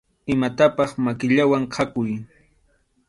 Imatapaq 0.33 0.89
makillawan 1.05 1.63
khakuy. 1.73 2.11